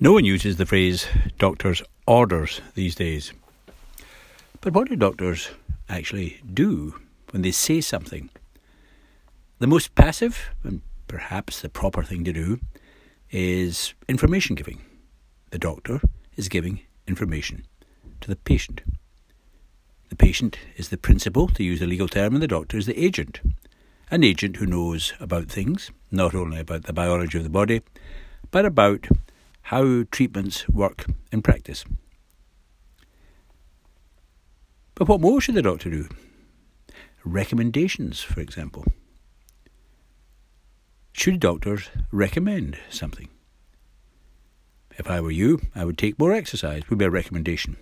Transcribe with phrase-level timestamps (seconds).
[0.00, 3.32] No one uses the phrase doctor's orders these days.
[4.60, 5.50] But what do doctors
[5.88, 6.94] actually do
[7.32, 8.30] when they say something?
[9.58, 12.60] The most passive, and perhaps the proper thing to do,
[13.32, 14.78] is information giving.
[15.50, 16.00] The doctor
[16.36, 17.64] is giving information
[18.20, 18.82] to the patient.
[20.10, 23.04] The patient is the principal, to use the legal term, and the doctor is the
[23.04, 23.40] agent.
[24.12, 27.82] An agent who knows about things, not only about the biology of the body,
[28.52, 29.08] but about
[29.68, 31.84] how treatments work in practice.
[34.94, 36.08] But what more should the doctor do?
[37.22, 38.86] Recommendations, for example.
[41.12, 43.28] Should doctors recommend something?
[44.96, 47.76] If I were you, I would take more exercise, would be a recommendation.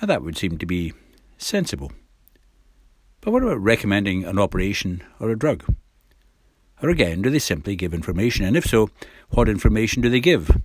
[0.00, 0.94] And that would seem to be
[1.38, 1.92] sensible.
[3.20, 5.62] But what about recommending an operation or a drug?
[6.82, 8.44] Or again, do they simply give information?
[8.44, 8.90] And if so,
[9.30, 10.60] what information do they give?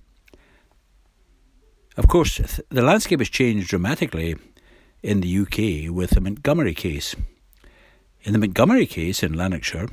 [1.96, 4.36] Of course, the landscape has changed dramatically
[5.02, 7.14] in the UK with the Montgomery case.
[8.22, 9.88] In the Montgomery case in Lanarkshire,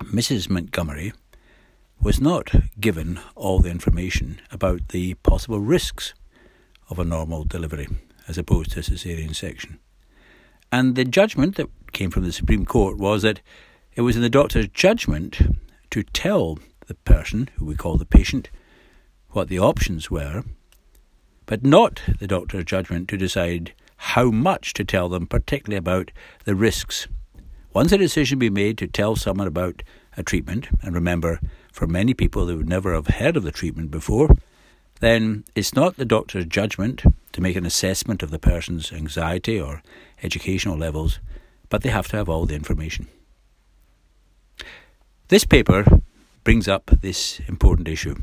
[0.00, 0.48] Mrs.
[0.48, 1.12] Montgomery
[2.00, 6.14] was not given all the information about the possible risks
[6.90, 7.88] of a normal delivery
[8.26, 9.78] as opposed to a caesarean section.
[10.72, 13.40] And the judgment that came from the Supreme Court was that
[13.94, 15.38] it was in the doctor's judgment
[15.90, 18.50] to tell the person, who we call the patient,
[19.30, 20.42] what the options were,
[21.46, 26.10] but not the doctor's judgment to decide how much to tell them, particularly about
[26.44, 27.06] the risks.
[27.72, 29.82] Once a decision be made to tell someone about
[30.16, 31.40] a treatment, and remember,
[31.72, 34.36] for many people who would never have heard of the treatment before,
[35.00, 39.82] then it's not the doctor's judgment to make an assessment of the person's anxiety or
[40.22, 41.18] educational levels,
[41.68, 43.08] but they have to have all the information.
[45.28, 45.86] This paper
[46.44, 48.16] brings up this important issue.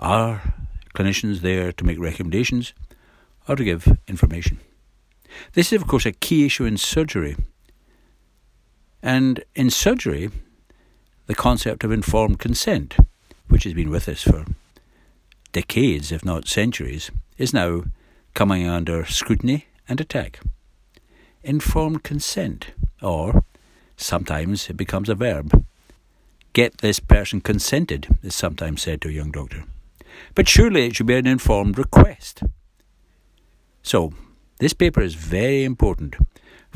[0.00, 0.54] Are
[0.92, 2.74] clinicians there to make recommendations
[3.46, 4.58] or to give information?
[5.52, 7.36] This is, of course, a key issue in surgery.
[9.04, 10.30] And in surgery,
[11.26, 12.96] the concept of informed consent,
[13.46, 14.46] which has been with us for
[15.52, 17.84] decades, if not centuries, is now
[18.34, 20.40] coming under scrutiny and attack.
[21.44, 23.44] Informed consent, or
[23.96, 25.64] sometimes it becomes a verb.
[26.54, 29.64] Get this person consented, is sometimes said to a young doctor.
[30.36, 32.44] But surely it should be an informed request.
[33.82, 34.12] So,
[34.60, 36.14] this paper is very important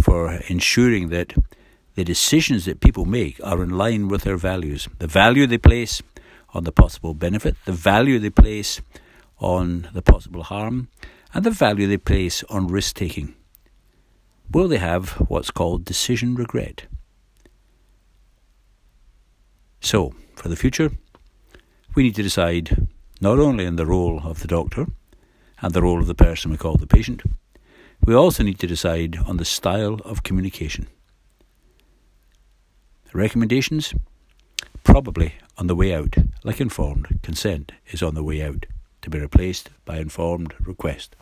[0.00, 1.32] for ensuring that
[1.94, 4.88] the decisions that people make are in line with their values.
[4.98, 6.02] The value they place
[6.52, 8.80] on the possible benefit, the value they place
[9.38, 10.88] on the possible harm,
[11.32, 13.36] and the value they place on risk taking.
[14.50, 16.86] Will they have what's called decision regret?
[19.88, 20.90] So, for the future,
[21.94, 22.88] we need to decide
[23.22, 24.86] not only on the role of the doctor
[25.62, 27.22] and the role of the person we call the patient,
[28.04, 30.88] we also need to decide on the style of communication.
[33.14, 33.94] Recommendations?
[34.84, 38.66] Probably on the way out, like informed consent is on the way out,
[39.00, 41.16] to be replaced by informed request.